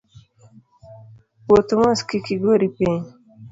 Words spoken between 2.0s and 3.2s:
kik igori piny